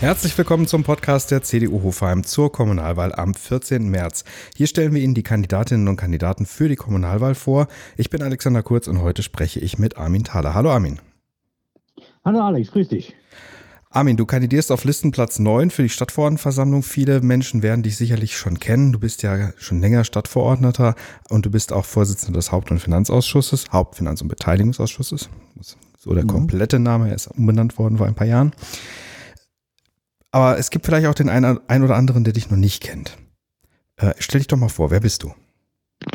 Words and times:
Herzlich 0.00 0.38
willkommen 0.38 0.68
zum 0.68 0.84
Podcast 0.84 1.32
der 1.32 1.42
CDU 1.42 1.82
Hofheim 1.82 2.22
zur 2.22 2.52
Kommunalwahl 2.52 3.12
am 3.12 3.34
14. 3.34 3.90
März. 3.90 4.22
Hier 4.56 4.68
stellen 4.68 4.94
wir 4.94 5.02
Ihnen 5.02 5.14
die 5.14 5.24
Kandidatinnen 5.24 5.88
und 5.88 5.96
Kandidaten 5.96 6.46
für 6.46 6.68
die 6.68 6.76
Kommunalwahl 6.76 7.34
vor. 7.34 7.66
Ich 7.96 8.08
bin 8.08 8.22
Alexander 8.22 8.62
Kurz 8.62 8.86
und 8.86 9.02
heute 9.02 9.24
spreche 9.24 9.58
ich 9.58 9.76
mit 9.76 9.98
Armin 9.98 10.22
Thaler. 10.22 10.54
Hallo 10.54 10.70
Armin. 10.70 11.00
Hallo 12.24 12.40
Alex, 12.40 12.70
grüß 12.70 12.86
dich. 12.86 13.16
Armin, 13.90 14.16
du 14.16 14.24
kandidierst 14.24 14.70
auf 14.70 14.84
Listenplatz 14.84 15.40
9 15.40 15.70
für 15.70 15.82
die 15.82 15.88
Stadtverordnetenversammlung. 15.88 16.84
Viele 16.84 17.20
Menschen 17.20 17.64
werden 17.64 17.82
dich 17.82 17.96
sicherlich 17.96 18.36
schon 18.36 18.60
kennen. 18.60 18.92
Du 18.92 19.00
bist 19.00 19.24
ja 19.24 19.50
schon 19.56 19.80
länger 19.80 20.04
Stadtverordneter 20.04 20.94
und 21.28 21.44
du 21.44 21.50
bist 21.50 21.72
auch 21.72 21.84
Vorsitzender 21.84 22.38
des 22.38 22.52
Haupt- 22.52 22.70
und 22.70 22.78
Finanzausschusses, 22.78 23.64
Hauptfinanz- 23.72 24.22
und 24.22 24.28
Beteiligungsausschusses. 24.28 25.28
So 25.98 26.14
der 26.14 26.22
mhm. 26.22 26.28
komplette 26.28 26.78
Name, 26.78 27.08
er 27.08 27.16
ist 27.16 27.26
umbenannt 27.26 27.78
worden 27.78 27.98
vor 27.98 28.06
ein 28.06 28.14
paar 28.14 28.28
Jahren. 28.28 28.52
Aber 30.30 30.58
es 30.58 30.70
gibt 30.70 30.84
vielleicht 30.84 31.06
auch 31.06 31.14
den 31.14 31.28
einen, 31.28 31.58
einen 31.68 31.84
oder 31.84 31.96
anderen, 31.96 32.24
der 32.24 32.32
dich 32.32 32.50
noch 32.50 32.58
nicht 32.58 32.82
kennt. 32.82 33.16
Äh, 33.96 34.14
stell 34.18 34.40
dich 34.40 34.48
doch 34.48 34.56
mal 34.56 34.68
vor, 34.68 34.90
wer 34.90 35.00
bist 35.00 35.22
du? 35.22 35.32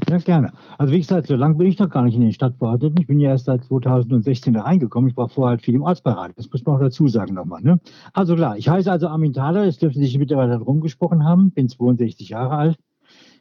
Ja, 0.09 0.17
gerne. 0.17 0.53
Also 0.77 0.94
wie 0.94 0.99
gesagt, 0.99 1.27
so 1.27 1.36
lange 1.36 1.55
bin 1.55 1.67
ich 1.67 1.77
noch 1.77 1.89
gar 1.89 2.03
nicht 2.03 2.16
in 2.16 2.22
den 2.22 2.31
Stadtverordneten. 2.31 3.02
Ich 3.02 3.08
bin 3.08 3.20
ja 3.20 3.31
erst 3.31 3.45
seit 3.45 3.66
2016 3.66 4.53
da 4.53 4.62
reingekommen. 4.62 5.09
Ich 5.09 5.17
war 5.17 5.27
vorher 5.27 5.52
halt 5.52 5.62
viel 5.62 5.76
im 5.76 5.81
Ortsbeirat. 5.81 6.31
Das 6.38 6.49
muss 6.49 6.63
man 6.66 6.77
auch 6.77 6.80
dazu 6.80 7.08
sagen 7.08 7.34
nochmal. 7.34 7.62
Ne? 7.62 7.80
Also 8.13 8.36
klar, 8.36 8.58
ich 8.58 8.70
heiße 8.70 8.89
also 8.89 9.08
Armin 9.08 9.34
Thaler. 9.34 9.66
Es 9.66 9.80
dürfte 9.80 9.99
sich 9.99 10.17
mittlerweile 10.17 10.58
rumgesprochen 10.58 11.25
haben. 11.25 11.52
Bin 11.52 11.67
62 11.67 12.30
Jahre 12.30 12.55
alt. 12.55 12.77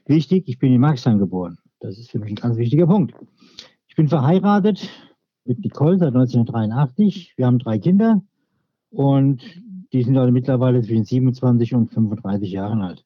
Wichtig, 0.07 0.49
ich 0.49 0.59
bin 0.59 0.73
in 0.73 0.81
Marxheim 0.81 1.19
geboren. 1.19 1.59
Das 1.79 1.97
ist 1.97 2.11
für 2.11 2.19
mich 2.19 2.31
ein 2.31 2.37
ganz 2.37 2.57
wichtiger 2.57 2.87
Punkt. 2.87 3.15
Ich 3.87 3.95
bin 3.95 4.09
verheiratet 4.09 4.89
mit 5.45 5.61
Nicole 5.61 5.99
seit 5.99 6.09
1983. 6.09 7.35
Wir 7.37 7.47
haben 7.47 7.61
drei 7.61 7.79
Kinder 7.79 8.21
und 8.91 9.43
die 9.93 10.03
sind 10.03 10.17
alle 10.17 10.33
mittlerweile 10.33 10.83
zwischen 10.83 11.05
27 11.05 11.75
und 11.75 11.93
35 11.93 12.51
Jahren 12.51 12.83
alt. 12.83 13.05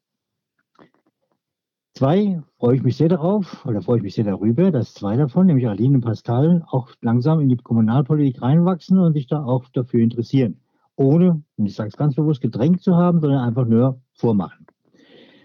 Zwei 1.94 2.42
freue 2.58 2.76
ich 2.76 2.82
mich 2.82 2.96
sehr 2.96 3.08
darauf, 3.08 3.64
oder 3.64 3.80
freue 3.80 3.96
ich 3.96 4.02
mich 4.02 4.14
sehr 4.14 4.24
darüber, 4.24 4.70
dass 4.70 4.92
zwei 4.92 5.16
davon, 5.16 5.46
nämlich 5.46 5.66
Aline 5.66 5.94
und 5.94 6.02
Pascal, 6.02 6.62
auch 6.68 6.90
langsam 7.00 7.40
in 7.40 7.48
die 7.48 7.56
Kommunalpolitik 7.56 8.42
reinwachsen 8.42 8.98
und 8.98 9.14
sich 9.14 9.26
da 9.26 9.42
auch 9.42 9.64
dafür 9.70 10.00
interessieren. 10.00 10.60
Ohne, 10.96 11.42
und 11.56 11.66
ich 11.66 11.74
sage 11.74 11.88
es 11.88 11.96
ganz 11.96 12.14
bewusst, 12.14 12.42
gedrängt 12.42 12.82
zu 12.82 12.96
haben, 12.96 13.20
sondern 13.20 13.40
einfach 13.40 13.66
nur 13.66 14.00
vormachen. 14.12 14.66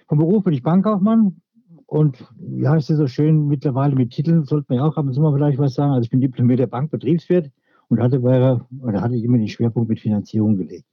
Vom 0.10 0.18
Beruf 0.18 0.44
bin 0.44 0.54
ich 0.54 0.62
Bankkaufmann 0.62 1.42
und 1.86 2.26
wie 2.38 2.68
heißt 2.68 2.90
es 2.90 2.98
so 2.98 3.08
schön, 3.08 3.48
mittlerweile 3.48 3.96
mit 3.96 4.12
Titeln 4.12 4.44
sollte 4.44 4.66
man 4.70 4.80
ja 4.80 4.86
auch 4.86 4.98
ab 4.98 5.06
und 5.06 5.14
zu 5.14 5.22
mal 5.22 5.34
vielleicht 5.34 5.58
was 5.58 5.74
sagen. 5.74 5.94
Also 5.94 6.04
ich 6.04 6.10
bin 6.10 6.20
diplomierter 6.20 6.68
Bankbetriebswirt 6.68 7.50
und 7.88 8.02
hatte, 8.02 8.20
oder 8.20 9.02
hatte 9.02 9.16
immer 9.16 9.38
den 9.38 9.48
Schwerpunkt 9.48 9.88
mit 9.88 10.02
Finanzierung 10.02 10.58
gelegt. 10.58 10.86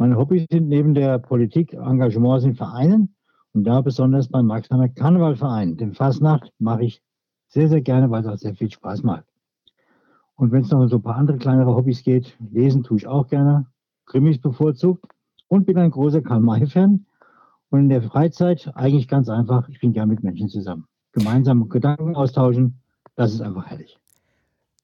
Meine 0.00 0.16
Hobbys 0.16 0.46
sind 0.50 0.66
neben 0.68 0.94
der 0.94 1.18
Politik 1.18 1.74
Engagements 1.74 2.46
in 2.46 2.54
Vereinen 2.54 3.14
und 3.52 3.64
da 3.64 3.82
besonders 3.82 4.28
beim 4.28 4.46
Maxheimer 4.46 4.88
Karnevalverein. 4.88 5.76
Den 5.76 5.92
Fasnacht 5.92 6.50
mache 6.58 6.84
ich 6.84 7.02
sehr, 7.48 7.68
sehr 7.68 7.82
gerne, 7.82 8.10
weil 8.10 8.22
es 8.22 8.26
auch 8.26 8.38
sehr 8.38 8.54
viel 8.54 8.70
Spaß 8.70 9.02
macht. 9.02 9.26
Und 10.36 10.52
wenn 10.52 10.62
es 10.62 10.70
noch 10.70 10.86
so 10.86 10.96
ein 10.96 11.02
paar 11.02 11.16
andere 11.16 11.36
kleinere 11.36 11.76
Hobbys 11.76 12.02
geht, 12.02 12.34
lesen 12.50 12.82
tue 12.82 12.96
ich 12.96 13.06
auch 13.06 13.26
gerne, 13.26 13.66
Krimis 14.06 14.40
bevorzugt 14.40 15.04
und 15.48 15.66
bin 15.66 15.76
ein 15.76 15.90
großer 15.90 16.22
Karl-May-Fan. 16.22 17.04
Und 17.68 17.78
in 17.78 17.90
der 17.90 18.00
Freizeit 18.00 18.72
eigentlich 18.74 19.06
ganz 19.06 19.28
einfach, 19.28 19.68
ich 19.68 19.80
bin 19.80 19.92
gerne 19.92 20.14
mit 20.14 20.24
Menschen 20.24 20.48
zusammen. 20.48 20.86
Gemeinsam 21.12 21.68
Gedanken 21.68 22.16
austauschen, 22.16 22.80
das 23.16 23.34
ist 23.34 23.42
einfach 23.42 23.66
herrlich. 23.66 23.98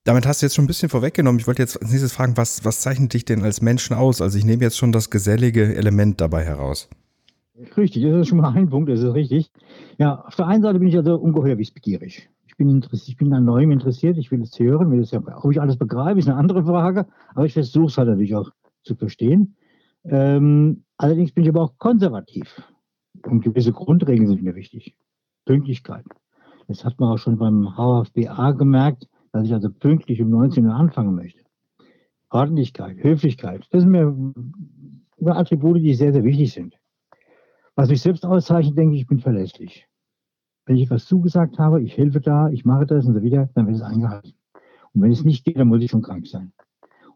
Damit 0.07 0.25
hast 0.25 0.41
du 0.41 0.45
jetzt 0.45 0.55
schon 0.55 0.63
ein 0.63 0.67
bisschen 0.67 0.87
vorweggenommen. 0.87 1.37
Ich 1.37 1.47
wollte 1.47 1.61
jetzt 1.61 1.81
als 1.81 1.91
nächstes 1.91 2.13
fragen, 2.13 2.37
was, 2.37 2.63
was 2.63 2.79
zeichnet 2.79 3.13
dich 3.13 3.25
denn 3.25 3.43
als 3.43 3.61
Menschen 3.61 3.93
aus? 3.93 4.21
Also 4.21 4.37
ich 4.37 4.45
nehme 4.45 4.63
jetzt 4.63 4.77
schon 4.77 4.93
das 4.93 5.09
gesellige 5.09 5.75
Element 5.75 6.21
dabei 6.21 6.45
heraus. 6.45 6.87
Richtig, 7.75 8.03
das 8.03 8.21
ist 8.21 8.27
schon 8.29 8.37
mal 8.37 8.53
ein 8.55 8.69
Punkt, 8.69 8.89
das 8.89 9.01
ist 9.01 9.13
richtig. 9.13 9.51
Ja, 9.97 10.21
auf 10.21 10.33
der 10.37 10.47
einen 10.47 10.63
Seite 10.63 10.79
bin 10.79 10.87
ich 10.87 10.95
also 10.95 11.17
ungeheuer 11.17 11.57
wissbegierig. 11.57 12.29
Ich 12.45 12.55
bin, 12.55 12.69
interessiert, 12.69 13.09
ich 13.09 13.17
bin 13.17 13.33
an 13.33 13.43
Neuem 13.43 13.73
interessiert, 13.73 14.17
ich 14.17 14.31
will 14.31 14.41
es 14.43 14.57
hören, 14.57 14.91
will 14.91 15.01
es 15.01 15.11
ja, 15.11 15.19
ob 15.19 15.51
ich 15.51 15.59
alles 15.59 15.75
begreife, 15.75 16.19
ist 16.19 16.29
eine 16.29 16.37
andere 16.37 16.63
Frage, 16.63 17.05
aber 17.35 17.45
ich 17.45 17.51
versuche 17.51 17.87
es 17.87 17.97
halt 17.97 18.07
natürlich 18.07 18.33
auch 18.33 18.49
zu 18.83 18.95
verstehen. 18.95 19.57
Ähm, 20.05 20.85
allerdings 20.95 21.33
bin 21.33 21.43
ich 21.43 21.49
aber 21.49 21.63
auch 21.63 21.77
konservativ. 21.79 22.61
Und 23.25 23.41
gewisse 23.41 23.73
Grundregeln 23.73 24.27
sind 24.27 24.41
mir 24.41 24.55
wichtig. 24.55 24.95
Pünktlichkeit. 25.43 26.05
Das 26.69 26.85
hat 26.85 26.97
man 26.97 27.09
auch 27.09 27.17
schon 27.17 27.37
beim 27.37 27.75
HFBA 27.75 28.53
gemerkt 28.53 29.09
dass 29.31 29.45
ich 29.45 29.53
also 29.53 29.69
pünktlich 29.69 30.21
um 30.21 30.29
19 30.29 30.65
Uhr 30.65 30.73
anfangen 30.73 31.15
möchte. 31.15 31.43
Ordentlichkeit, 32.29 32.97
Höflichkeit, 33.01 33.67
das 33.71 33.83
sind 33.83 33.91
mir 33.91 34.33
Attribute, 35.25 35.77
die 35.77 35.93
sehr, 35.93 36.13
sehr 36.13 36.23
wichtig 36.23 36.51
sind. 36.53 36.77
Was 37.75 37.89
mich 37.89 38.01
selbst 38.01 38.25
auszeichnet, 38.25 38.77
denke 38.77 38.95
ich, 38.95 39.01
ich 39.01 39.07
bin 39.07 39.19
verlässlich. 39.19 39.87
Wenn 40.65 40.75
ich 40.75 40.83
etwas 40.83 41.05
zugesagt 41.05 41.59
habe, 41.59 41.81
ich 41.81 41.97
helfe 41.97 42.19
da, 42.19 42.49
ich 42.49 42.65
mache 42.65 42.85
das 42.85 43.05
und 43.05 43.13
so 43.13 43.21
wieder, 43.21 43.49
dann 43.53 43.67
wird 43.67 43.77
es 43.77 43.81
eingehalten. 43.81 44.33
Und 44.93 45.01
wenn 45.01 45.11
es 45.11 45.23
nicht 45.23 45.45
geht, 45.45 45.57
dann 45.57 45.67
muss 45.67 45.81
ich 45.81 45.91
schon 45.91 46.01
krank 46.01 46.27
sein. 46.27 46.51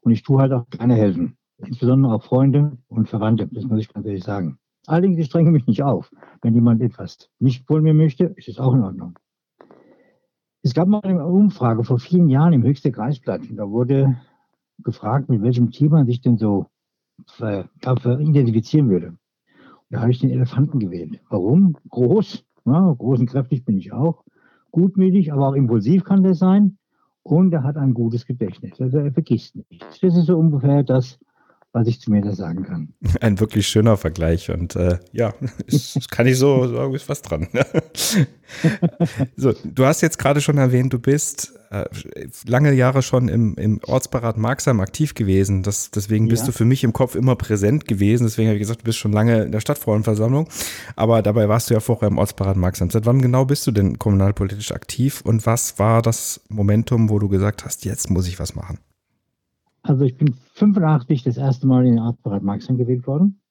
Und 0.01 0.11
ich 0.11 0.23
tue 0.23 0.39
halt 0.39 0.53
auch 0.53 0.69
gerne 0.69 0.95
helfen. 0.95 1.37
Insbesondere 1.57 2.13
auch 2.13 2.23
Freunde 2.23 2.77
und 2.87 3.09
Verwandte, 3.09 3.47
das 3.47 3.65
muss 3.65 3.81
ich 3.81 3.93
ganz 3.93 4.05
ehrlich 4.05 4.23
sagen. 4.23 4.57
Allerdings, 4.87 5.19
ich 5.19 5.27
strenge 5.27 5.51
mich 5.51 5.67
nicht 5.67 5.83
auf. 5.83 6.11
Wenn 6.41 6.55
jemand 6.55 6.81
etwas 6.81 7.29
nicht 7.39 7.67
von 7.67 7.83
mir 7.83 7.93
möchte, 7.93 8.25
ist 8.35 8.47
es 8.47 8.57
auch 8.57 8.73
in 8.73 8.83
Ordnung. 8.83 9.19
Es 10.63 10.75
gab 10.75 10.87
mal 10.87 11.01
eine 11.01 11.25
Umfrage 11.25 11.83
vor 11.83 11.97
vielen 11.97 12.29
Jahren 12.29 12.53
im 12.53 12.61
Höchste 12.61 12.91
Kreisblatt. 12.91 13.41
Da 13.49 13.69
wurde 13.69 14.17
gefragt, 14.83 15.27
mit 15.27 15.41
welchem 15.41 15.71
Tier 15.71 15.89
man 15.89 16.05
sich 16.05 16.21
denn 16.21 16.37
so 16.37 16.67
äh, 17.39 17.63
identifizieren 17.83 18.89
würde. 18.89 19.17
Da 19.89 20.01
habe 20.01 20.11
ich 20.11 20.19
den 20.19 20.29
Elefanten 20.29 20.79
gewählt. 20.79 21.19
Warum? 21.29 21.77
Groß, 21.89 22.45
ja, 22.65 22.95
groß 22.95 23.21
und 23.21 23.25
kräftig 23.25 23.65
bin 23.65 23.79
ich 23.79 23.91
auch. 23.91 24.23
Gutmütig, 24.69 25.33
aber 25.33 25.49
auch 25.49 25.55
impulsiv 25.55 26.03
kann 26.03 26.21
der 26.21 26.35
sein. 26.35 26.77
Und 27.23 27.51
er 27.53 27.63
hat 27.63 27.77
ein 27.77 27.95
gutes 27.95 28.27
Gedächtnis. 28.27 28.79
Also 28.79 28.99
er 28.99 29.11
vergisst 29.11 29.55
nichts. 29.55 29.99
Das 29.99 30.15
ist 30.15 30.27
so 30.27 30.37
ungefähr 30.37 30.83
das, 30.83 31.19
was 31.73 31.87
ich 31.87 32.01
zu 32.01 32.11
mir 32.11 32.21
da 32.21 32.33
sagen 32.33 32.63
kann. 32.63 32.93
Ein 33.21 33.39
wirklich 33.39 33.67
schöner 33.67 33.97
Vergleich 33.97 34.49
und 34.51 34.75
äh, 34.75 34.99
ja, 35.11 35.33
ist, 35.67 36.11
kann 36.11 36.27
ich 36.27 36.37
so 36.37 36.67
sagen, 36.67 36.93
ist 36.93 37.09
was 37.09 37.21
dran. 37.21 37.47
so, 39.37 39.53
du 39.63 39.85
hast 39.85 40.01
jetzt 40.01 40.19
gerade 40.19 40.41
schon 40.41 40.57
erwähnt, 40.57 40.91
du 40.91 40.99
bist 40.99 41.53
äh, 41.71 41.85
lange 42.45 42.73
Jahre 42.73 43.01
schon 43.01 43.29
im, 43.29 43.55
im 43.55 43.79
Ortsberat 43.87 44.37
Marxheim 44.37 44.81
aktiv 44.81 45.13
gewesen. 45.13 45.63
Das, 45.63 45.91
deswegen 45.91 46.27
bist 46.27 46.43
ja. 46.43 46.47
du 46.47 46.51
für 46.51 46.65
mich 46.65 46.83
im 46.83 46.91
Kopf 46.91 47.15
immer 47.15 47.37
präsent 47.37 47.87
gewesen. 47.87 48.25
Deswegen 48.25 48.49
habe 48.49 48.57
ich 48.57 48.61
gesagt, 48.61 48.81
du 48.81 48.85
bist 48.85 48.97
schon 48.97 49.13
lange 49.13 49.43
in 49.43 49.53
der 49.53 49.61
Stadtfrauenversammlung. 49.61 50.49
Aber 50.97 51.21
dabei 51.21 51.47
warst 51.47 51.69
du 51.69 51.73
ja 51.73 51.79
vorher 51.79 52.09
im 52.09 52.17
Ortsberat 52.17 52.57
Marxheim. 52.57 52.89
Seit 52.89 53.05
wann 53.05 53.21
genau 53.21 53.45
bist 53.45 53.65
du 53.67 53.71
denn 53.71 53.97
kommunalpolitisch 53.97 54.73
aktiv 54.73 55.21
und 55.23 55.45
was 55.45 55.79
war 55.79 56.01
das 56.01 56.41
Momentum, 56.49 57.09
wo 57.09 57.19
du 57.19 57.29
gesagt 57.29 57.63
hast, 57.63 57.85
jetzt 57.85 58.09
muss 58.09 58.27
ich 58.27 58.37
was 58.37 58.53
machen? 58.53 58.79
Also 59.83 60.05
ich 60.05 60.15
bin 60.15 60.33
85 60.53 61.23
das 61.23 61.37
erste 61.37 61.67
Mal 61.67 61.85
in 61.85 61.95
den 61.95 62.03
Ortsberat 62.03 62.43
Maxen 62.43 62.77
gewählt 62.77 63.07
worden. 63.07 63.41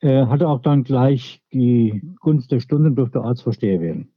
Äh, 0.00 0.26
hatte 0.26 0.48
auch 0.48 0.60
dann 0.60 0.82
gleich 0.82 1.42
die 1.52 2.02
Gunst 2.20 2.50
der 2.50 2.60
Stunde 2.60 2.88
und 2.88 2.96
durfte 2.96 3.22
Ortsvorsteher 3.22 3.80
werden. 3.80 4.12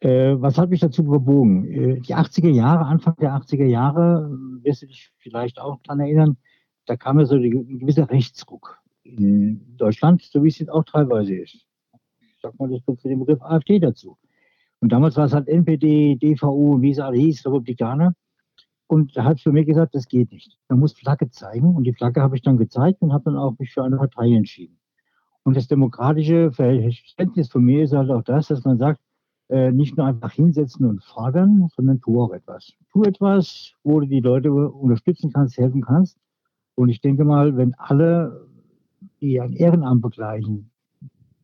Äh, 0.00 0.36
was 0.38 0.58
hat 0.58 0.70
mich 0.70 0.80
dazu 0.80 1.02
bewogen? 1.02 1.64
Äh, 1.64 2.00
die 2.00 2.14
80er 2.14 2.50
Jahre, 2.50 2.84
Anfang 2.84 3.16
der 3.16 3.32
80er 3.32 3.64
Jahre, 3.64 4.30
wirst 4.62 4.82
du 4.82 4.86
dich 4.86 5.10
vielleicht 5.18 5.58
auch 5.58 5.80
daran 5.82 6.00
erinnern, 6.00 6.36
da 6.86 6.96
kam 6.96 7.18
ja 7.18 7.24
so 7.24 7.36
ein 7.36 7.78
gewisser 7.78 8.10
Rechtsruck 8.10 8.78
in 9.02 9.76
Deutschland, 9.76 10.22
so 10.22 10.44
wie 10.44 10.48
es 10.48 10.58
jetzt 10.58 10.68
auch 10.68 10.84
teilweise 10.84 11.34
ist. 11.34 11.66
Ich 12.20 12.38
sag 12.42 12.58
mal 12.58 12.68
das 12.68 12.82
für 12.84 13.08
den 13.08 13.20
Begriff 13.20 13.40
AfD 13.40 13.78
dazu. 13.78 14.18
Und 14.80 14.92
damals 14.92 15.16
war 15.16 15.24
es 15.24 15.32
halt 15.32 15.48
NPD, 15.48 16.16
DVU, 16.16 16.82
wie 16.82 16.90
es 16.90 16.98
alle 16.98 17.16
hieß, 17.16 17.46
Republikaner. 17.46 18.14
Und 18.94 19.16
er 19.16 19.24
hat 19.24 19.40
für 19.40 19.50
mich 19.50 19.66
gesagt, 19.66 19.96
das 19.96 20.06
geht 20.06 20.30
nicht. 20.30 20.56
Man 20.68 20.78
muss 20.78 20.92
Flagge 20.92 21.28
zeigen. 21.28 21.74
Und 21.74 21.82
die 21.82 21.92
Flagge 21.92 22.22
habe 22.22 22.36
ich 22.36 22.42
dann 22.42 22.56
gezeigt 22.56 23.02
und 23.02 23.12
habe 23.12 23.24
dann 23.24 23.36
auch 23.36 23.58
mich 23.58 23.72
für 23.72 23.82
eine 23.82 23.96
Partei 23.96 24.32
entschieden. 24.32 24.78
Und 25.42 25.56
das 25.56 25.66
demokratische 25.66 26.52
Verständnis 26.52 27.48
von 27.50 27.64
mir 27.64 27.82
ist 27.82 27.92
halt 27.92 28.08
auch 28.12 28.22
das, 28.22 28.46
dass 28.46 28.64
man 28.64 28.78
sagt, 28.78 29.00
äh, 29.48 29.72
nicht 29.72 29.96
nur 29.96 30.06
einfach 30.06 30.30
hinsetzen 30.30 30.86
und 30.86 31.02
fordern, 31.02 31.66
sondern 31.74 32.00
tu 32.02 32.22
auch 32.22 32.32
etwas. 32.32 32.72
Tu 32.92 33.02
etwas, 33.02 33.72
wo 33.82 33.98
du 33.98 34.06
die 34.06 34.20
Leute 34.20 34.52
unterstützen 34.52 35.32
kannst, 35.32 35.58
helfen 35.58 35.82
kannst. 35.82 36.16
Und 36.76 36.88
ich 36.88 37.00
denke 37.00 37.24
mal, 37.24 37.56
wenn 37.56 37.74
alle, 37.74 38.46
die 39.20 39.40
ein 39.40 39.54
Ehrenamt 39.54 40.02
begleichen, 40.02 40.70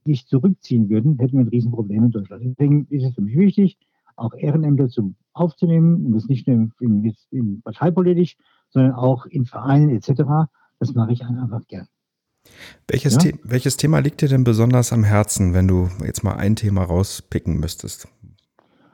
sich 0.04 0.24
zurückziehen 0.28 0.88
würden, 0.88 1.18
hätten 1.18 1.38
wir 1.38 1.44
ein 1.46 1.48
Riesenproblem 1.48 2.04
in 2.04 2.10
Deutschland. 2.12 2.44
Deswegen 2.44 2.86
ist 2.90 3.06
es 3.06 3.14
für 3.16 3.22
mich 3.22 3.36
wichtig, 3.36 3.76
auch 4.20 4.34
Ehrenämter 4.34 4.88
zu, 4.88 5.14
aufzunehmen, 5.32 6.06
und 6.06 6.12
das 6.12 6.26
nicht 6.26 6.46
nur 6.46 6.70
in, 6.80 7.14
in 7.30 7.62
parteipolitisch, 7.62 8.36
sondern 8.68 8.92
auch 8.92 9.26
in 9.26 9.44
Vereinen 9.46 9.90
etc. 9.90 10.22
Das 10.78 10.94
mache 10.94 11.12
ich 11.12 11.24
einfach 11.24 11.66
gern. 11.66 11.86
Welches, 12.88 13.14
ja? 13.14 13.20
The 13.20 13.34
welches 13.44 13.76
Thema 13.76 13.98
liegt 13.98 14.22
dir 14.22 14.28
denn 14.28 14.44
besonders 14.44 14.92
am 14.92 15.04
Herzen, 15.04 15.52
wenn 15.52 15.68
du 15.68 15.88
jetzt 16.04 16.24
mal 16.24 16.34
ein 16.34 16.56
Thema 16.56 16.82
rauspicken 16.82 17.58
müsstest? 17.58 18.08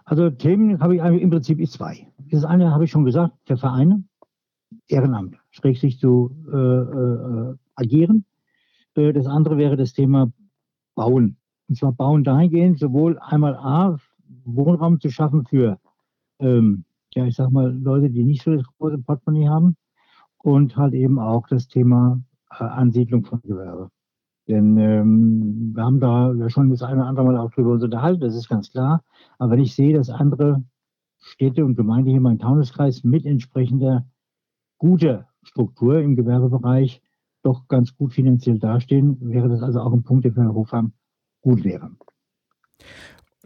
Also 0.05 0.31
Themen 0.31 0.81
habe 0.81 0.97
ich 0.97 1.03
im 1.03 1.31
Prinzip 1.31 1.67
zwei. 1.69 2.07
Das 2.31 2.45
eine 2.45 2.73
habe 2.73 2.85
ich 2.85 2.91
schon 2.91 3.05
gesagt, 3.05 3.35
der 3.49 3.57
Vereine. 3.57 4.05
Ehrenamt, 4.89 5.37
schrägstrich 5.51 5.99
zu 5.99 6.31
äh, 6.53 6.57
äh, 6.57 7.55
agieren. 7.77 8.25
Äh, 8.95 9.13
das 9.13 9.27
andere 9.27 9.59
wäre 9.59 9.77
das 9.77 9.93
Thema 9.93 10.33
Bauen. 10.95 11.37
Und 11.69 11.77
zwar 11.77 11.93
Bauen 11.93 12.25
dahingehend, 12.25 12.79
sowohl 12.79 13.19
einmal 13.19 13.57
A, 13.57 13.99
Wohnraum 14.47 15.01
zu 15.01 15.11
schaffen 15.11 15.45
für, 15.45 15.79
ähm, 16.39 16.85
ja, 17.15 17.27
ich 17.27 17.37
sag 17.37 17.51
mal, 17.51 17.73
Leute, 17.73 18.11
die 18.11 18.25
nicht 18.25 18.43
so 18.43 18.55
das 18.55 18.65
große 18.79 18.99
Portemonnaie 18.99 19.49
haben 19.49 19.77
und 20.43 20.77
halt 20.77 20.95
eben 20.95 21.19
auch 21.19 21.47
das 21.49 21.69
Thema 21.69 22.23
äh, 22.51 22.65
Ansiedlung 22.65 23.25
von 23.25 23.41
Gewerbe. 23.43 23.91
Denn 24.49 24.79
ähm, 24.79 25.73
wir 25.75 25.83
haben 25.83 25.99
da 25.99 26.33
ja 26.33 26.49
schon 26.49 26.71
das 26.71 26.83
eine 26.83 27.01
oder 27.01 27.09
andere 27.09 27.27
Mal 27.27 27.37
auch 27.37 27.51
drüber 27.51 27.73
unterhalten, 27.73 28.21
das 28.21 28.37
ist 28.37 28.49
ganz 28.49 28.71
klar. 28.71 29.03
Aber 29.39 29.53
wenn 29.53 29.61
ich 29.61 29.75
sehe, 29.75 29.97
dass 29.97 30.09
andere 30.09 30.63
Städte 31.19 31.65
und 31.65 31.75
Gemeinden 31.75 32.09
hier 32.09 32.19
in 32.19 32.23
meinem 32.23 32.39
Taunuskreis 32.39 33.03
mit 33.03 33.27
entsprechender 33.27 34.07
guter 34.79 35.29
Struktur 35.43 36.01
im 36.01 36.15
Gewerbebereich 36.15 37.03
doch 37.43 37.67
ganz 37.69 37.97
gut 37.97 38.13
finanziell 38.13 38.59
dastehen, 38.59 39.19
wäre 39.21 39.49
das 39.49 39.63
also 39.63 39.81
auch 39.81 39.93
ein 39.93 40.03
Punkt, 40.03 40.25
der 40.25 40.33
für 40.33 40.55
Hofheim 40.55 40.93
gut 41.41 41.65
wäre. 41.65 41.91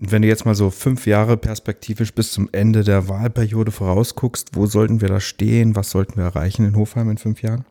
Und 0.00 0.12
wenn 0.12 0.23
du 0.23 0.29
jetzt 0.29 0.47
mal 0.47 0.55
so 0.55 0.70
fünf 0.70 1.06
Jahre 1.06 1.37
perspektivisch 1.37 2.14
bis 2.14 2.32
zum 2.32 2.49
Ende 2.52 2.85
der 2.85 3.08
Wahlperiode 3.08 3.70
vorausguckst, 3.70 4.56
wo 4.56 4.64
sollten 4.64 5.02
wir 5.02 5.08
da 5.08 5.20
stehen? 5.20 5.76
Was 5.76 5.91
sollten 5.91 6.17
wir 6.17 6.25
erreichen 6.25 6.64
in 6.64 6.75
Hofheim 6.75 7.11
in 7.11 7.19
fünf 7.19 7.43
Jahren? 7.43 7.67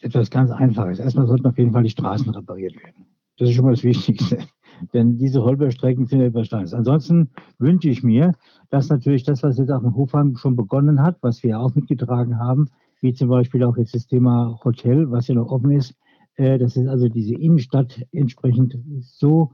Etwas 0.00 0.30
ganz 0.30 0.50
Einfaches. 0.50 0.98
Erstmal 0.98 1.26
sollten 1.26 1.46
auf 1.46 1.58
jeden 1.58 1.72
Fall 1.72 1.82
die 1.82 1.90
Straßen 1.90 2.30
repariert 2.30 2.74
werden. 2.82 3.04
Das 3.36 3.50
ist 3.50 3.54
schon 3.54 3.66
mal 3.66 3.74
das 3.74 3.84
Wichtigste. 3.84 4.38
Denn 4.94 5.18
diese 5.18 5.42
Holperstrecken 5.42 6.06
sind 6.06 6.22
etwas 6.22 6.46
Steins. 6.46 6.72
Ansonsten 6.72 7.30
wünsche 7.58 7.90
ich 7.90 8.02
mir, 8.02 8.32
dass 8.70 8.88
natürlich 8.88 9.24
das, 9.24 9.42
was 9.42 9.58
jetzt 9.58 9.70
auch 9.70 9.82
in 9.82 9.94
Hofheim 9.94 10.36
schon 10.36 10.56
begonnen 10.56 11.02
hat, 11.02 11.18
was 11.20 11.42
wir 11.42 11.60
auch 11.60 11.74
mitgetragen 11.74 12.38
haben, 12.38 12.68
wie 13.02 13.12
zum 13.12 13.28
Beispiel 13.28 13.62
auch 13.62 13.76
jetzt 13.76 13.94
das 13.94 14.06
Thema 14.06 14.58
Hotel, 14.64 15.10
was 15.10 15.28
ja 15.28 15.34
noch 15.34 15.50
offen 15.50 15.70
ist, 15.70 15.94
dass 16.36 16.76
es 16.76 16.86
also 16.86 17.08
diese 17.08 17.34
Innenstadt 17.34 18.04
entsprechend 18.12 18.78
so 19.00 19.52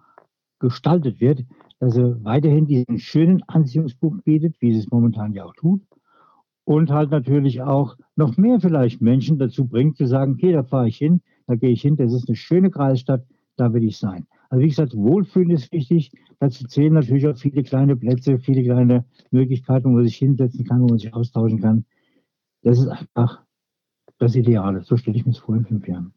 gestaltet 0.58 1.20
wird, 1.20 1.44
dass 1.80 1.96
er 1.96 2.22
weiterhin 2.25 2.66
diesen 2.66 2.98
schönen 2.98 3.42
Anziehungspunkt 3.44 4.25
bietet, 4.25 4.56
wie 4.60 4.70
es 4.70 4.90
momentan 4.90 5.32
ja 5.32 5.44
auch 5.44 5.54
tut. 5.54 5.82
Und 6.64 6.90
halt 6.90 7.10
natürlich 7.10 7.62
auch 7.62 7.96
noch 8.14 8.36
mehr 8.36 8.60
vielleicht 8.60 9.00
Menschen 9.00 9.38
dazu 9.38 9.66
bringt, 9.66 9.96
zu 9.96 10.06
sagen, 10.06 10.34
okay, 10.34 10.52
da 10.52 10.64
fahre 10.64 10.88
ich 10.88 10.98
hin, 10.98 11.22
da 11.46 11.54
gehe 11.54 11.70
ich 11.70 11.80
hin, 11.80 11.96
das 11.96 12.12
ist 12.12 12.28
eine 12.28 12.36
schöne 12.36 12.70
Kreisstadt, 12.70 13.25
da 13.56 13.72
will 13.72 13.84
ich 13.84 13.96
sein. 13.96 14.26
Also 14.50 14.62
wie 14.62 14.69
gesagt, 14.69 14.94
Wohlfühlen 14.94 15.50
ist 15.50 15.72
wichtig. 15.72 16.12
Dazu 16.40 16.66
zählen 16.66 16.92
natürlich 16.92 17.26
auch 17.26 17.36
viele 17.36 17.62
kleine 17.62 17.96
Plätze, 17.96 18.38
viele 18.38 18.62
kleine 18.62 19.04
Möglichkeiten, 19.30 19.86
wo 19.86 19.94
man 19.94 20.04
sich 20.04 20.16
hinsetzen 20.16 20.64
kann, 20.64 20.82
wo 20.82 20.88
man 20.88 20.98
sich 20.98 21.12
austauschen 21.14 21.60
kann. 21.60 21.84
Das 22.62 22.78
ist 22.78 22.88
einfach 22.88 23.44
das 24.19 24.34
Ideale. 24.36 24.82
So 24.82 24.96
stelle 24.96 25.16
ich 25.16 25.25
mir 25.25 25.32
es 25.32 25.38
vor 25.38 25.56
in 25.56 25.64
fünf 25.64 25.86
Jahren. 25.86 26.12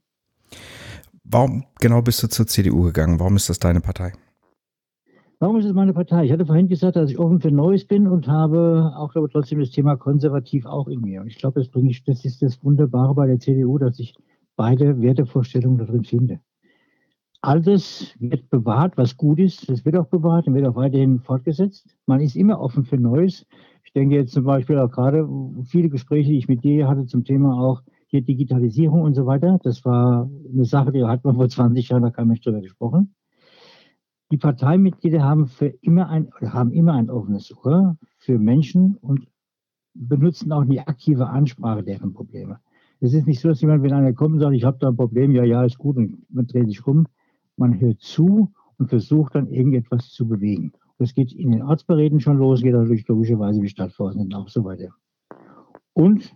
Warum 1.24 1.66
genau 1.80 2.02
bist 2.02 2.22
du 2.24 2.28
zur 2.28 2.48
CDU 2.48 2.84
gegangen? 2.84 3.20
Warum 3.20 3.36
ist 3.36 3.50
das 3.50 3.60
deine 3.60 3.82
Partei? 3.82 4.14
Warum 5.40 5.58
ist 5.58 5.66
es 5.66 5.74
meine 5.74 5.94
Partei? 5.94 6.26
Ich 6.26 6.32
hatte 6.32 6.46
vorhin 6.46 6.68
gesagt, 6.68 6.96
dass 6.96 7.10
ich 7.10 7.18
offen 7.18 7.40
für 7.40 7.52
Neues 7.52 7.86
bin 7.86 8.08
und 8.08 8.28
habe 8.28 8.94
auch, 8.96 9.12
glaube 9.12 9.30
trotzdem 9.30 9.60
das 9.60 9.72
Thema 9.72 9.96
konservativ 9.96 10.66
auch 10.66 10.88
in 10.88 11.02
mir. 11.02 11.22
Und 11.22 11.28
ich 11.28 11.38
glaube, 11.38 11.60
das, 11.60 11.70
das 12.06 12.26
ist 12.26 12.42
das 12.42 12.64
Wunderbare 12.64 13.16
bei 13.16 13.28
der 13.28 13.40
CDU, 13.40 13.78
dass 13.78 13.98
ich 14.00 14.14
beide 14.56 15.02
Wertevorstellungen 15.02 15.80
darin 15.80 16.04
finde 16.04 16.40
alles 17.42 18.16
wird 18.20 18.50
bewahrt, 18.50 18.98
was 18.98 19.18
gut 19.18 19.40
ist. 19.40 19.68
Das 19.70 19.84
wird 19.84 19.98
auch 19.98 20.06
bewahrt 20.06 20.48
und 20.48 20.54
wird 20.54 20.68
auch 20.68 20.76
weiterhin 20.76 21.20
fortgesetzt. 21.20 21.96
Man 22.06 22.22
ist 22.22 22.36
immer 22.36 22.60
offen 22.60 22.86
für 22.86 22.98
Neues. 22.98 23.46
Ich 23.84 23.94
denke 23.94 24.16
jetzt 24.16 24.34
zum 24.34 24.44
Beispiel 24.44 24.78
auch 24.78 24.92
gerade 24.92 25.28
viele 25.66 25.90
Gespräche, 25.90 26.30
die 26.30 26.38
ich 26.38 26.48
mit 26.48 26.64
dir 26.64 26.88
hatte 26.88 27.08
zum 27.08 27.24
Thema 27.24 27.60
auch 27.60 27.82
hier 28.12 28.22
Digitalisierung 28.22 29.02
und 29.02 29.16
so 29.16 29.26
weiter. 29.26 29.60
Das 29.64 29.84
war 29.84 30.30
eine 30.52 30.66
Sache, 30.66 30.92
die 30.92 31.04
hat 31.04 31.24
man 31.24 31.36
vor 31.36 31.50
20 31.50 31.90
Jahren 31.90 32.04
noch 32.04 32.14
kein 32.14 32.28
Mensch 32.28 32.42
darüber 32.42 32.62
gesprochen. 32.62 33.16
Die 34.32 34.38
Parteimitglieder 34.38 35.24
haben 35.24 35.48
für 35.48 35.68
immer 35.82 36.08
ein, 36.10 36.30
haben 36.42 36.72
immer 36.72 36.94
ein 36.94 37.10
offenes 37.10 37.54
Ohr 37.66 37.98
für 38.18 38.38
Menschen 38.38 38.98
und 38.98 39.28
benutzen 39.94 40.52
auch 40.52 40.64
die 40.64 40.80
aktive 40.80 41.28
Ansprache 41.28 41.84
deren 41.84 42.14
Probleme. 42.14 42.60
Es 43.00 43.14
ist 43.14 43.28
nicht 43.28 43.42
so, 43.42 43.50
dass 43.50 43.62
jemand, 43.62 43.84
wenn 43.84 43.94
einer 43.94 44.14
kommt 44.14 44.36
und 44.36 44.40
sagt, 44.42 44.54
ich 44.54 44.64
habe 44.64 44.78
da 44.80 44.90
ein 44.90 44.96
Problem, 44.96 45.32
ja, 45.32 45.44
ja, 45.44 45.66
ist 45.66 45.80
gut 45.80 45.98
und 45.98 46.24
man 46.30 46.46
dreht 46.46 46.68
sich 46.68 46.86
rum 46.86 47.08
man 47.62 47.80
hört 47.80 48.02
zu 48.02 48.52
und 48.78 48.90
versucht 48.90 49.36
dann 49.36 49.48
irgendetwas 49.48 50.10
zu 50.10 50.28
bewegen. 50.28 50.74
Das 50.98 51.14
geht 51.14 51.32
in 51.32 51.52
den 51.52 51.62
Ortsberäten 51.62 52.20
schon 52.20 52.38
los, 52.38 52.62
geht 52.62 52.74
natürlich 52.74 53.08
logischerweise 53.08 53.62
wie 53.62 53.70
Stadtvorsitzenden 53.70 54.34
auch 54.34 54.50
so 54.50 54.64
weiter. 54.66 54.90
Und 55.94 56.36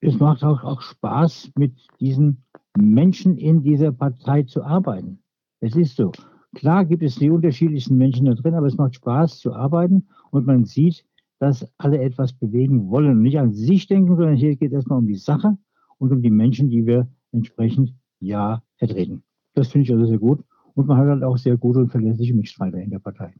es 0.00 0.18
macht 0.18 0.44
auch, 0.44 0.62
auch 0.62 0.80
Spaß, 0.80 1.52
mit 1.56 1.72
diesen 2.00 2.44
Menschen 2.76 3.38
in 3.38 3.62
dieser 3.62 3.92
Partei 3.92 4.42
zu 4.42 4.62
arbeiten. 4.62 5.18
Es 5.60 5.74
ist 5.76 5.96
so. 5.96 6.12
Klar 6.54 6.84
gibt 6.84 7.02
es 7.02 7.16
die 7.16 7.30
unterschiedlichsten 7.30 7.96
Menschen 7.96 8.26
da 8.26 8.34
drin, 8.34 8.54
aber 8.54 8.66
es 8.66 8.76
macht 8.76 8.94
Spaß 8.94 9.38
zu 9.38 9.54
arbeiten 9.54 10.06
und 10.30 10.46
man 10.46 10.64
sieht, 10.64 11.04
dass 11.38 11.66
alle 11.76 12.00
etwas 12.00 12.32
bewegen 12.32 12.88
wollen 12.90 13.10
und 13.10 13.22
nicht 13.22 13.38
an 13.38 13.52
sich 13.52 13.86
denken, 13.86 14.16
sondern 14.16 14.36
hier 14.36 14.56
geht 14.56 14.70
es 14.70 14.76
erstmal 14.76 14.98
um 14.98 15.06
die 15.06 15.16
Sache 15.16 15.56
und 15.98 16.12
um 16.12 16.22
die 16.22 16.30
Menschen, 16.30 16.70
die 16.70 16.86
wir 16.86 17.08
entsprechend 17.32 17.94
ja 18.20 18.62
vertreten. 18.76 19.22
Das 19.54 19.68
finde 19.68 19.84
ich 19.84 19.92
also 19.92 20.06
sehr 20.06 20.18
gut. 20.18 20.44
Und 20.74 20.86
man 20.86 20.98
hat 20.98 21.06
halt 21.06 21.22
auch 21.22 21.38
sehr 21.38 21.56
gute 21.56 21.80
und 21.80 21.90
verlässliche 21.90 22.34
Mitstreiter 22.34 22.78
in 22.78 22.90
der 22.90 22.98
Partei. 22.98 23.34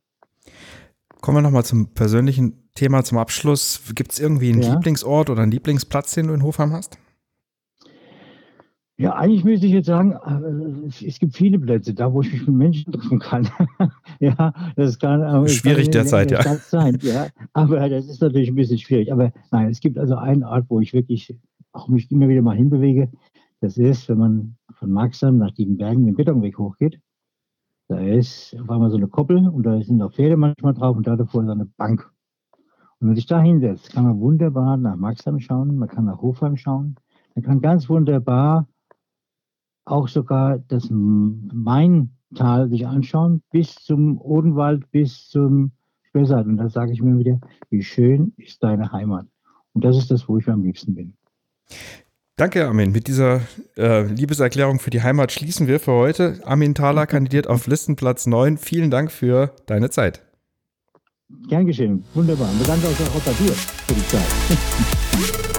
Kommen 1.27 1.39
wir 1.39 1.43
nochmal 1.43 1.65
zum 1.65 1.89
persönlichen 1.93 2.71
Thema 2.77 3.03
zum 3.03 3.19
Abschluss. 3.19 3.83
Gibt 3.97 4.13
es 4.13 4.21
irgendwie 4.21 4.53
einen 4.53 4.63
ja. 4.63 4.75
Lieblingsort 4.75 5.29
oder 5.29 5.43
einen 5.43 5.51
Lieblingsplatz, 5.51 6.15
den 6.15 6.29
du 6.29 6.35
in 6.35 6.45
Hofheim 6.45 6.71
hast? 6.71 7.01
Ja, 8.97 9.17
eigentlich 9.17 9.43
müsste 9.43 9.67
ich 9.67 9.73
jetzt 9.73 9.87
sagen, 9.87 10.13
äh, 10.13 11.05
es 11.05 11.19
gibt 11.19 11.37
viele 11.37 11.59
Plätze, 11.59 11.95
da 11.95 12.13
wo 12.13 12.23
ich 12.23 12.33
mich 12.33 12.47
mit 12.47 12.55
Menschen 12.55 12.93
treffen 12.93 13.19
kann. 13.19 13.49
ja, 14.21 14.55
das 14.77 15.01
kann 15.01 15.49
schwierig 15.49 15.87
kann 15.87 15.93
derzeit, 15.95 16.31
ja. 16.31 16.45
Sein, 16.59 16.97
ja. 17.03 17.27
Aber 17.55 17.89
das 17.89 18.07
ist 18.07 18.23
natürlich 18.23 18.51
ein 18.51 18.55
bisschen 18.55 18.79
schwierig. 18.79 19.11
Aber 19.11 19.33
nein, 19.51 19.69
es 19.71 19.81
gibt 19.81 19.99
also 19.99 20.15
einen 20.15 20.45
Ort, 20.45 20.67
wo 20.69 20.79
ich 20.79 20.93
wirklich 20.93 21.37
auch 21.73 21.89
mich 21.89 22.09
immer 22.13 22.29
wieder 22.29 22.43
mal 22.43 22.57
hinbewege. 22.57 23.11
Das 23.61 23.79
ist, 23.79 24.09
wenn 24.09 24.19
man 24.19 24.57
von 24.79 24.93
Maxam 24.93 25.39
nach 25.39 25.51
Diebenbergen 25.51 26.07
den 26.07 26.15
Betonweg 26.15 26.57
hochgeht. 26.57 27.01
Da 27.89 27.99
ist 27.99 28.57
auf 28.61 28.69
einmal 28.69 28.91
so 28.91 28.97
eine 28.97 29.09
Koppel 29.09 29.49
und 29.49 29.63
da 29.65 29.81
sind 29.81 30.03
auch 30.03 30.13
Pferde 30.13 30.37
manchmal 30.37 30.75
drauf 30.75 30.97
und 30.97 31.07
da 31.07 31.15
davor 31.15 31.45
ist 31.45 31.51
eine 31.51 31.67
Bank. 31.67 32.11
Und 32.53 33.01
wenn 33.01 33.09
man 33.09 33.17
sich 33.17 33.27
da 33.27 33.41
hinsetzt, 33.41 33.93
kann 33.93 34.05
man 34.05 34.19
wunderbar 34.21 34.77
nach 34.77 34.97
Maxam 34.97 35.39
schauen, 35.39 35.77
man 35.77 35.89
kann 35.89 36.07
nach 36.07 36.21
Hofheim 36.21 36.57
schauen, 36.57 36.97
man 37.35 37.45
kann 37.45 37.61
ganz 37.61 37.89
wunderbar 37.89 38.67
auch 39.85 40.09
sogar 40.09 40.59
das 40.59 40.89
Maintal 40.91 42.69
sich 42.69 42.87
anschauen, 42.87 43.43
bis 43.53 43.77
zum 43.77 44.21
Odenwald, 44.21 44.91
bis 44.91 45.29
zum 45.29 45.71
Spessart. 46.03 46.47
Und 46.47 46.57
da 46.57 46.69
sage 46.69 46.93
ich 46.93 47.01
mir 47.01 47.19
wieder, 47.19 47.39
wie 47.71 47.83
schön 47.83 48.33
ist 48.37 48.63
deine 48.65 48.91
Heimat. 48.91 49.27
Und 49.75 49.85
das 49.85 49.97
ist 49.97 50.11
das, 50.11 50.29
wo 50.29 50.39
ich 50.39 50.49
am 50.49 50.63
liebsten 50.63 50.95
bin. 50.95 51.15
Danke, 52.39 52.67
Armin. 52.67 52.93
Mit 52.93 53.09
dieser 53.09 53.41
äh, 53.79 54.03
Liebeserklärung 54.03 54.79
für 54.79 54.91
die 54.91 55.03
Heimat 55.03 55.33
schließen 55.33 55.69
wir 55.69 55.81
für 55.81 55.93
heute. 55.93 56.39
Armin 56.45 56.75
Thaler 56.75 57.07
kandidiert 57.07 57.47
auf 57.47 57.67
Listenplatz 57.67 58.27
9. 58.27 58.59
Vielen 58.59 58.91
Dank 58.91 59.11
für 59.11 59.53
deine 59.65 59.89
Zeit. 59.89 60.21
Gern 61.49 61.65
geschehen. 61.65 62.05
Wunderbar. 62.13 62.51
Und 62.51 62.59
bedanke 62.59 62.89
auch 62.89 63.23
bei 63.23 63.33
dir 63.33 63.53
für 63.53 63.95
die 63.95 64.07
Zeit. 64.09 65.56